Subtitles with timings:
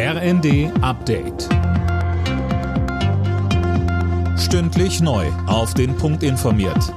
[0.00, 1.48] RND Update.
[4.38, 5.26] Stündlich neu.
[5.48, 6.94] Auf den Punkt informiert.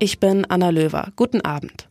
[0.00, 1.12] Ich bin Anna Löwer.
[1.14, 1.88] Guten Abend.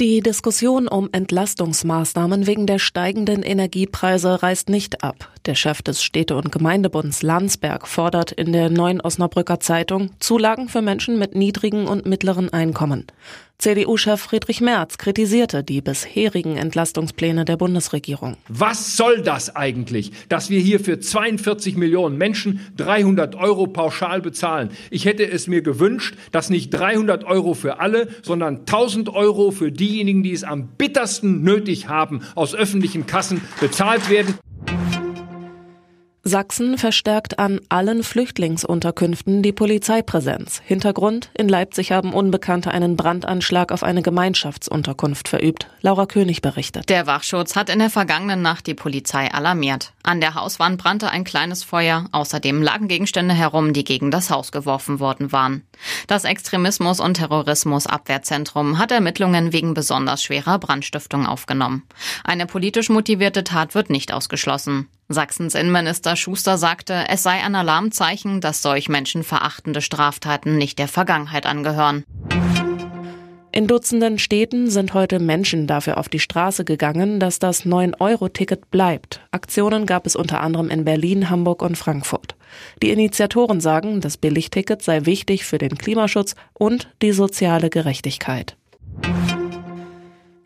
[0.00, 5.30] Die Diskussion um Entlastungsmaßnahmen wegen der steigenden Energiepreise reißt nicht ab.
[5.46, 10.82] Der Chef des Städte- und Gemeindebunds Landsberg fordert in der neuen Osnabrücker Zeitung Zulagen für
[10.82, 13.06] Menschen mit niedrigen und mittleren Einkommen.
[13.58, 18.36] CDU-Chef Friedrich Merz kritisierte die bisherigen Entlastungspläne der Bundesregierung.
[18.48, 24.70] Was soll das eigentlich, dass wir hier für 42 Millionen Menschen 300 Euro pauschal bezahlen?
[24.90, 29.70] Ich hätte es mir gewünscht, dass nicht 300 Euro für alle, sondern 1000 Euro für
[29.70, 34.34] diejenigen, die es am bittersten nötig haben, aus öffentlichen Kassen bezahlt werden.
[36.26, 40.62] Sachsen verstärkt an allen Flüchtlingsunterkünften die Polizeipräsenz.
[40.64, 45.68] Hintergrund, in Leipzig haben Unbekannte einen Brandanschlag auf eine Gemeinschaftsunterkunft verübt.
[45.82, 46.88] Laura König berichtet.
[46.88, 49.92] Der Wachschutz hat in der vergangenen Nacht die Polizei alarmiert.
[50.02, 52.06] An der Hauswand brannte ein kleines Feuer.
[52.12, 55.62] Außerdem lagen Gegenstände herum, die gegen das Haus geworfen worden waren.
[56.06, 61.84] Das Extremismus- und Terrorismusabwehrzentrum hat Ermittlungen wegen besonders schwerer Brandstiftung aufgenommen.
[62.24, 64.88] Eine politisch motivierte Tat wird nicht ausgeschlossen.
[65.08, 71.46] Sachsens Innenminister Schuster sagte, es sei ein Alarmzeichen, dass solch menschenverachtende Straftaten nicht der Vergangenheit
[71.46, 72.04] angehören.
[73.52, 79.20] In Dutzenden Städten sind heute Menschen dafür auf die Straße gegangen, dass das 9-Euro-Ticket bleibt.
[79.30, 82.33] Aktionen gab es unter anderem in Berlin, Hamburg und Frankfurt.
[82.82, 88.56] Die Initiatoren sagen, das Billigticket sei wichtig für den Klimaschutz und die soziale Gerechtigkeit.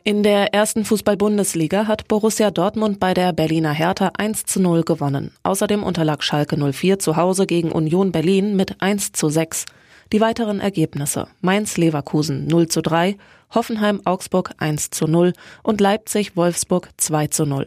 [0.09, 5.33] In der ersten Fußball-Bundesliga hat Borussia Dortmund bei der Berliner Hertha 1 zu 0 gewonnen.
[5.42, 9.67] Außerdem unterlag Schalke 04 zu Hause gegen Union Berlin mit 1 zu 6.
[10.12, 13.19] Die weiteren Ergebnisse Mainz-Leverkusen 0 zu 3,
[13.55, 17.67] Hoffenheim-Augsburg 1 zu 0 und Leipzig-Wolfsburg 2 zu 0.